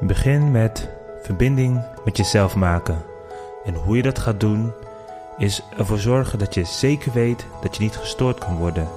[0.00, 0.88] Begin met
[1.22, 3.02] verbinding met jezelf maken.
[3.64, 4.72] En hoe je dat gaat doen,
[5.38, 8.88] is ervoor zorgen dat je zeker weet dat je niet gestoord kan worden.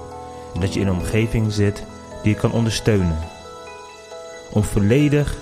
[0.54, 1.84] En dat je in een omgeving zit
[2.24, 3.18] die je kan ondersteunen.
[4.52, 5.38] Om volledig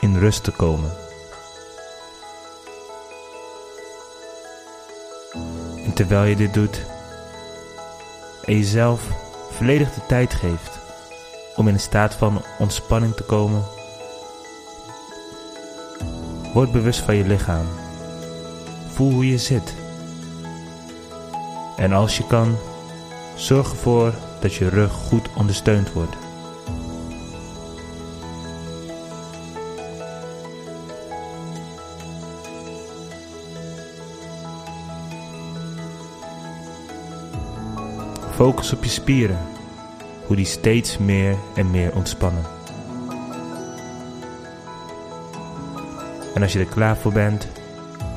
[0.00, 0.90] in rust te komen.
[5.84, 6.84] En terwijl je dit doet,
[8.44, 9.02] en jezelf
[9.50, 10.78] volledig de tijd geeft
[11.56, 13.64] om in een staat van ontspanning te komen,
[16.52, 17.66] word bewust van je lichaam.
[18.92, 19.74] Voel hoe je zit.
[21.76, 22.56] En als je kan,
[23.34, 26.16] zorg ervoor dat je rug goed ondersteund wordt.
[38.30, 39.38] Focus op je spieren,
[40.26, 42.61] hoe die steeds meer en meer ontspannen.
[46.34, 47.48] En als je er klaar voor bent,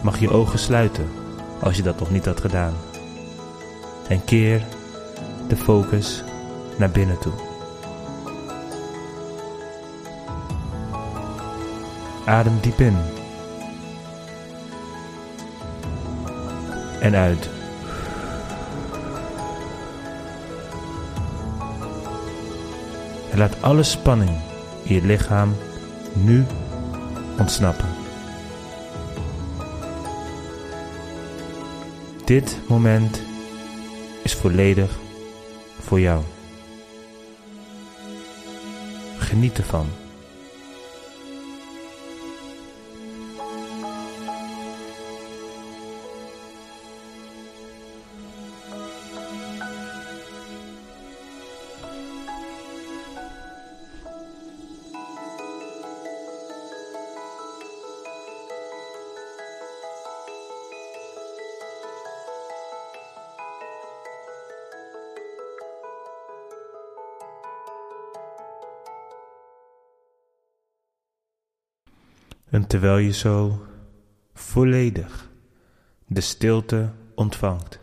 [0.04, 1.10] mag je ogen sluiten
[1.60, 2.74] als je dat nog niet had gedaan.
[4.08, 4.62] En keer
[5.48, 6.24] de focus
[6.78, 7.34] naar binnen toe.
[12.26, 12.98] Adem diep in.
[17.00, 17.50] En uit.
[23.32, 24.38] En laat alle spanning
[24.84, 25.56] in je lichaam
[26.14, 26.46] nu
[27.40, 28.05] ontsnappen.
[32.26, 33.22] Dit moment
[34.24, 35.00] is volledig
[35.80, 36.24] voor jou.
[39.18, 40.05] Geniet ervan.
[72.56, 73.66] En terwijl je zo
[74.34, 75.30] volledig
[76.08, 77.80] de stilte ontvangt.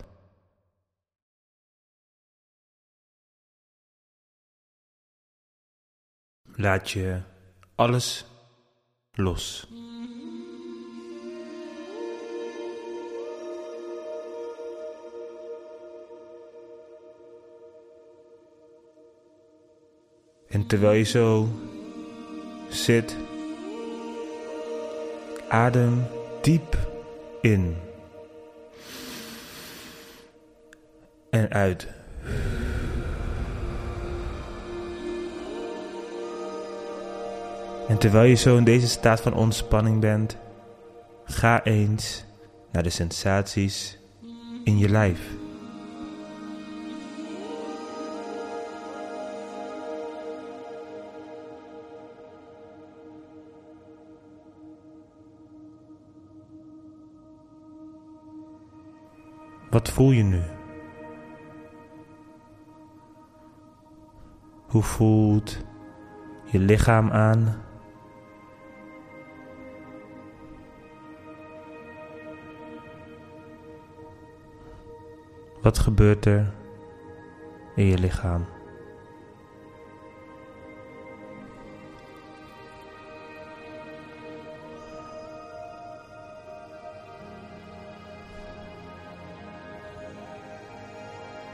[6.43, 7.23] Laat je
[7.75, 8.27] alles
[9.13, 9.69] los.
[20.49, 21.49] En terwijl je zo
[22.69, 23.17] zit
[25.53, 26.07] Adem
[26.41, 26.77] diep
[27.41, 27.77] in.
[31.31, 31.89] En uit.
[37.89, 40.37] En terwijl je zo in deze staat van ontspanning bent,
[41.25, 42.25] ga eens
[42.71, 43.99] naar de sensaties
[44.65, 45.21] in je lijf.
[59.73, 60.43] Wat voel je nu?
[64.67, 65.59] Hoe voelt
[66.45, 67.63] je lichaam aan?
[75.63, 76.55] Wat gebeurt er
[77.75, 78.47] in je lichaam?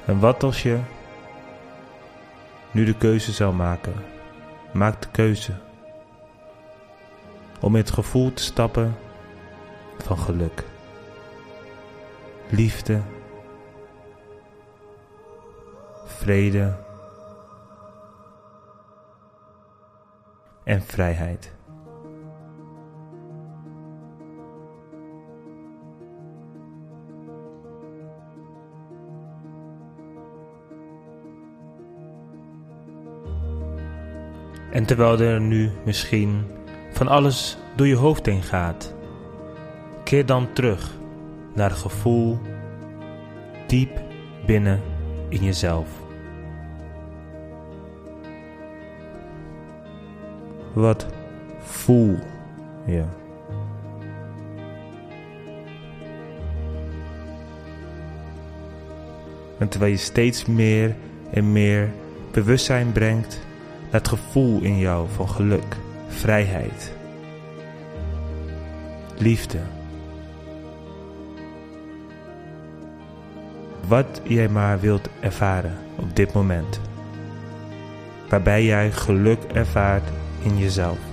[0.08, 0.78] En wat als je
[2.70, 3.94] nu de keuze zou maken?
[4.72, 5.52] Maak de keuze
[7.60, 8.96] om in het gevoel te stappen
[9.98, 10.64] van geluk,
[12.50, 13.02] liefde,
[16.04, 16.76] vrede
[20.64, 21.57] en vrijheid.
[34.78, 36.44] En terwijl er nu misschien
[36.92, 38.94] van alles door je hoofd heen gaat,
[40.04, 40.96] keer dan terug
[41.54, 42.38] naar het gevoel
[43.66, 44.00] diep
[44.46, 44.82] binnen
[45.28, 45.88] in jezelf.
[50.72, 51.06] Wat
[51.58, 52.18] voel
[52.86, 53.04] je?
[59.58, 60.96] En terwijl je steeds meer
[61.30, 61.90] en meer
[62.32, 63.46] bewustzijn brengt
[63.90, 65.76] het gevoel in jou van geluk,
[66.08, 66.96] vrijheid
[69.20, 69.58] liefde.
[73.86, 76.80] Wat jij maar wilt ervaren op dit moment.
[78.28, 80.08] Waarbij jij geluk ervaart
[80.42, 81.07] in jezelf.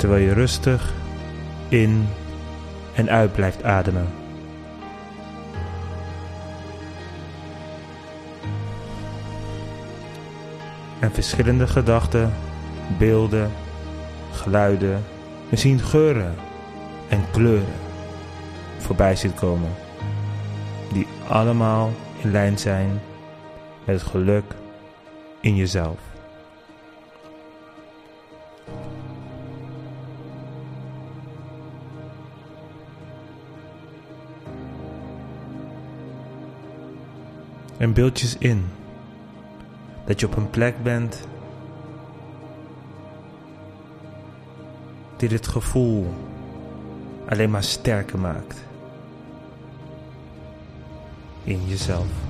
[0.00, 0.92] Terwijl je rustig
[1.68, 2.08] in
[2.94, 4.08] en uit blijft ademen.
[10.98, 12.32] En verschillende gedachten,
[12.98, 13.50] beelden,
[14.32, 15.04] geluiden,
[15.48, 16.34] misschien geuren
[17.08, 17.74] en kleuren
[18.78, 19.70] voorbij ziet komen,
[20.92, 21.90] die allemaal
[22.22, 23.00] in lijn zijn
[23.84, 24.44] met het geluk
[25.40, 26.09] in jezelf.
[37.80, 38.64] En beeldjes in.
[40.04, 41.28] Dat je op een plek bent
[45.16, 46.14] die dit gevoel
[47.28, 48.64] alleen maar sterker maakt
[51.44, 52.29] in jezelf.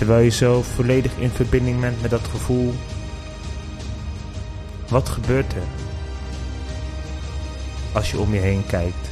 [0.00, 2.74] Terwijl je zo volledig in verbinding bent met dat gevoel.
[4.88, 5.62] Wat gebeurt er
[7.92, 9.10] als je om je heen kijkt?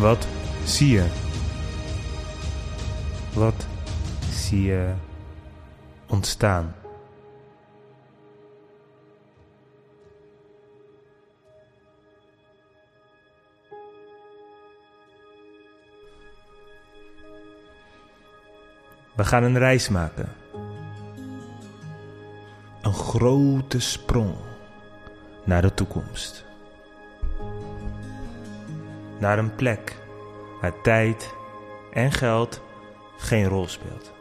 [0.00, 0.26] Wat
[0.64, 1.04] zie je?
[3.32, 3.66] Wat
[4.32, 4.92] zie je
[6.06, 6.74] ontstaan?
[19.22, 20.28] We gaan een reis maken.
[22.82, 24.34] Een grote sprong
[25.44, 26.44] naar de toekomst.
[29.18, 29.96] Naar een plek
[30.60, 31.34] waar tijd
[31.92, 32.60] en geld
[33.16, 34.12] geen rol speelt.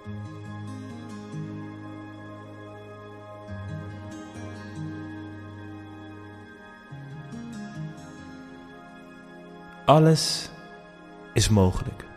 [9.86, 10.50] Alles
[11.34, 12.11] is mogelijk.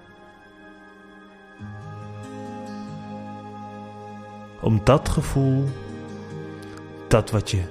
[4.65, 5.65] Om dat gevoel,
[7.09, 7.63] dat wat je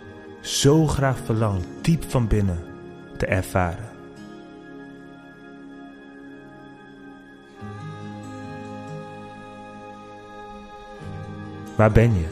[0.42, 2.64] zo graag verlangt, diep van binnen
[3.18, 3.90] te ervaren.
[11.76, 12.28] Waar ben je?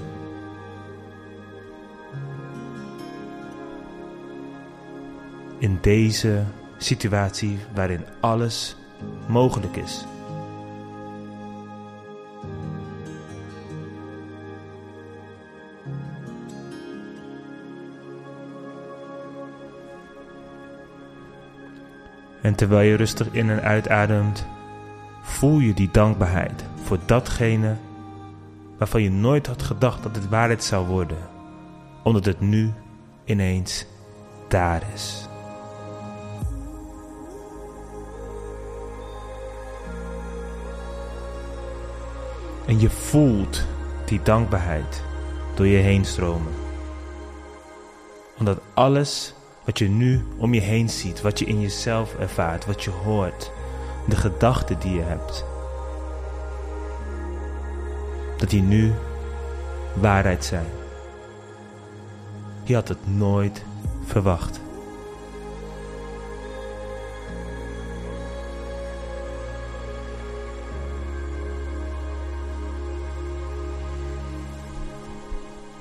[5.58, 6.44] In deze
[6.78, 8.76] situatie waarin alles
[9.28, 10.06] mogelijk is.
[22.42, 24.46] En terwijl je rustig in en uitademt,
[25.22, 27.76] voel je die dankbaarheid voor datgene
[28.78, 31.18] waarvan je nooit had gedacht dat het waarheid zou worden,
[32.04, 32.74] omdat het nu
[33.26, 33.86] ineens
[34.48, 35.30] daar is.
[42.66, 43.66] En je voelt
[44.06, 45.04] die dankbaarheid
[45.56, 46.54] door je heen stromen.
[48.38, 49.34] Omdat alles
[49.72, 53.52] wat je nu om je heen ziet, wat je in jezelf ervaart, wat je hoort,
[54.08, 55.46] de gedachten die je hebt.
[58.38, 58.94] Dat die nu
[59.94, 60.66] waarheid zijn.
[62.64, 63.64] Je had het nooit
[64.06, 64.60] verwacht.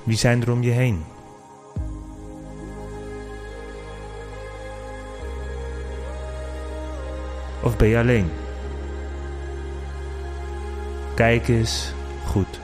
[0.03, 1.10] Wie zijn er om je heen?
[7.63, 8.31] Of ben je alleen?
[11.15, 11.93] Kijk eens
[12.25, 12.59] goed.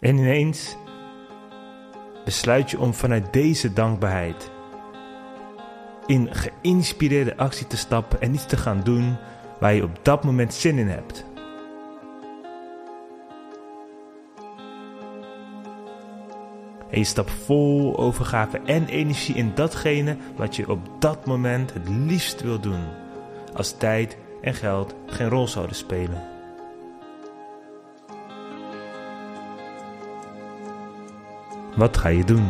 [0.00, 0.76] En ineens
[2.24, 4.50] besluit je om vanuit deze dankbaarheid
[6.06, 9.16] in geïnspireerde actie te stappen en iets te gaan doen
[9.60, 11.24] waar je op dat moment zin in hebt.
[16.90, 21.88] En je stapt vol overgave en energie in datgene wat je op dat moment het
[21.88, 22.84] liefst wil doen,
[23.54, 26.22] als tijd en geld geen rol zouden spelen.
[31.76, 32.48] Wat ga je doen?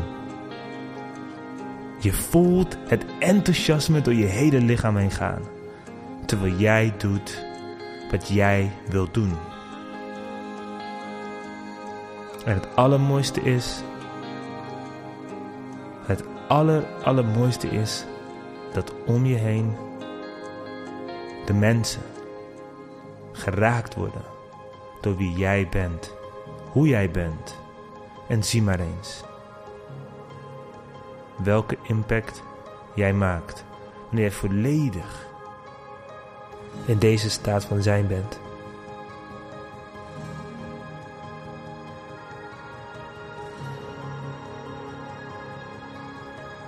[2.00, 5.42] Je voelt het enthousiasme door je hele lichaam heen gaan,
[6.26, 7.44] terwijl jij doet
[8.10, 9.32] wat jij wilt doen.
[12.44, 13.82] En het allermooiste is,
[16.06, 18.04] het aller allermooiste is
[18.72, 19.76] dat om je heen
[21.44, 22.02] de mensen
[23.32, 24.22] geraakt worden
[25.00, 26.14] door wie jij bent,
[26.70, 27.58] hoe jij bent.
[28.28, 29.24] En zie maar eens
[31.36, 32.42] welke impact
[32.94, 33.64] jij maakt
[34.06, 35.26] wanneer je volledig
[36.84, 38.40] in deze staat van zijn bent.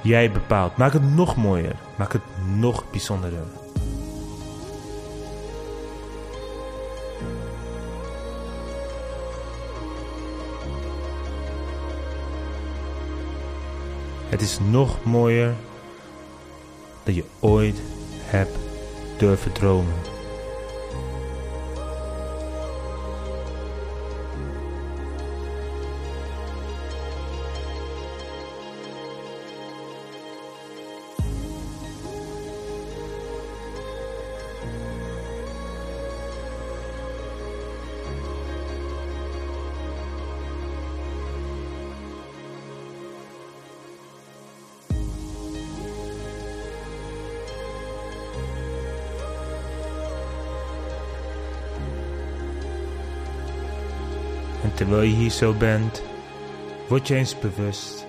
[0.03, 0.77] Jij bepaalt.
[0.77, 1.77] Maak het nog mooier.
[1.97, 2.23] Maak het
[2.57, 3.43] nog bijzonderder.
[14.29, 15.55] Het is nog mooier
[17.03, 17.83] dan je ooit
[18.25, 18.59] hebt
[19.19, 19.95] durven dromen.
[54.79, 56.03] Terwijl je hier zo bent,
[56.89, 58.07] word je eens bewust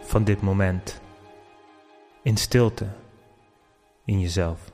[0.00, 1.00] van dit moment.
[2.22, 2.86] In stilte,
[4.04, 4.73] in jezelf.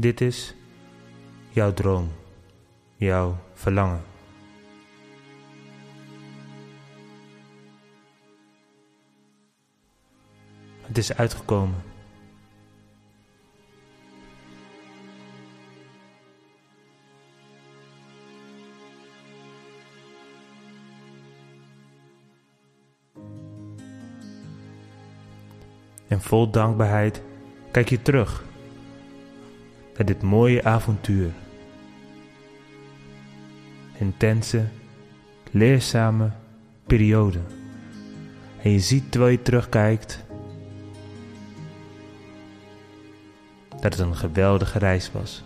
[0.00, 0.54] Dit is
[1.48, 2.12] jouw droom,
[2.96, 4.02] jouw verlangen.
[10.82, 11.82] Het is uitgekomen.
[26.08, 27.22] En vol dankbaarheid
[27.70, 28.48] kijk je terug
[30.06, 31.30] dit mooie avontuur.
[33.98, 34.68] Intense,
[35.50, 36.30] leerzame
[36.86, 37.40] periode.
[38.62, 40.24] En je ziet terwijl je terugkijkt
[43.68, 45.44] dat het een geweldige reis was.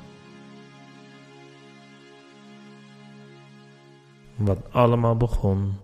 [4.37, 5.77] Wat allemaal begon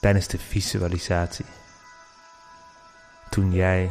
[0.00, 1.46] tijdens de visualisatie.
[3.30, 3.90] Toen jij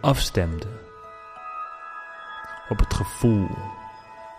[0.00, 0.66] afstemde
[2.68, 3.48] op het gevoel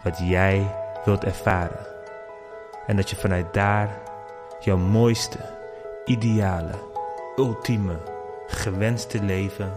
[0.03, 0.75] wat jij
[1.05, 1.85] wilt ervaren.
[2.87, 3.89] En dat je vanuit daar
[4.59, 5.37] jouw mooiste,
[6.05, 6.73] ideale,
[7.35, 7.97] ultieme,
[8.47, 9.71] gewenste leven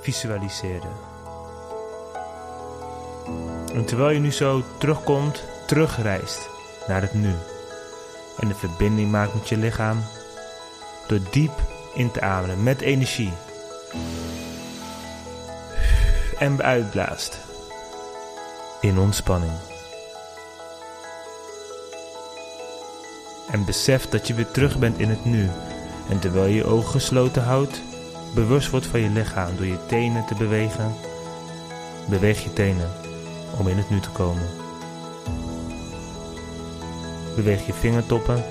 [0.00, 0.88] visualiseerde.
[3.74, 6.48] En terwijl je nu zo terugkomt, terugreist
[6.88, 7.34] naar het nu
[8.38, 10.04] en de verbinding maakt met je lichaam,
[11.06, 11.52] door diep
[11.94, 13.32] in te ademen met energie
[16.38, 17.40] en uitblaast
[18.80, 19.52] in ontspanning.
[23.50, 25.50] En besef dat je weer terug bent in het nu
[26.08, 27.82] En terwijl je je ogen gesloten houdt,
[28.34, 30.94] bewust wordt van je lichaam door je tenen te bewegen,
[32.08, 32.90] beweeg je tenen
[33.58, 34.48] om in het nu te komen.
[37.34, 38.44] Beweeg je vingertoppen,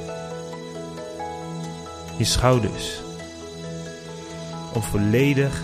[2.17, 3.01] je schouders,
[4.73, 5.61] om volledig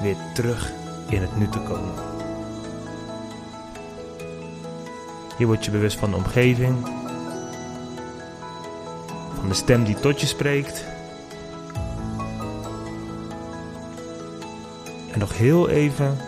[0.00, 0.72] weer terug
[1.10, 1.94] in het nu te komen.
[5.36, 6.76] Hier word je bewust van de omgeving,
[9.38, 10.84] van de stem die tot je spreekt.
[15.12, 16.18] En nog heel even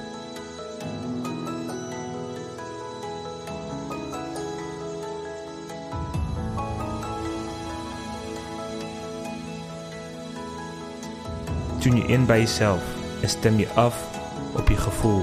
[11.79, 12.83] Tune je in bij jezelf
[13.21, 14.22] en stem je af
[14.53, 15.23] op je gevoel.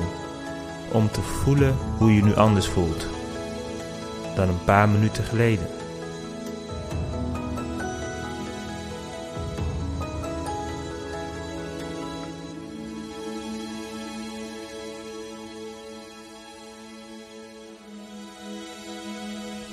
[0.91, 3.07] Om te voelen hoe je nu anders voelt
[4.35, 5.67] dan een paar minuten geleden.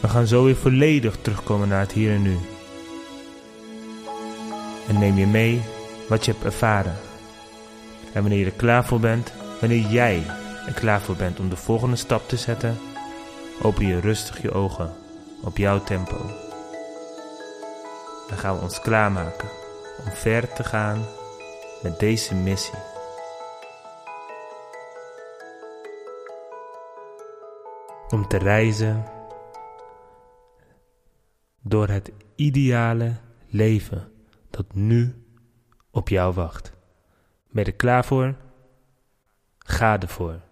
[0.00, 2.36] We gaan zo weer volledig terugkomen naar het hier en nu.
[4.88, 5.62] En neem je mee
[6.08, 6.96] wat je hebt ervaren.
[8.12, 10.22] En wanneer je er klaar voor bent, wanneer jij
[10.66, 12.78] er klaar voor bent om de volgende stap te zetten,
[13.62, 14.94] open je rustig je ogen
[15.42, 16.16] op jouw tempo.
[18.28, 19.48] Dan gaan we ons klaarmaken
[20.04, 21.04] om verder te gaan
[21.82, 22.78] met deze missie.
[28.08, 29.04] Om te reizen
[31.62, 33.16] door het ideale
[33.46, 34.12] leven
[34.50, 35.24] dat nu
[35.90, 36.72] op jou wacht.
[37.50, 38.34] Ben je er klaar voor?
[39.66, 40.45] Ga ervoor.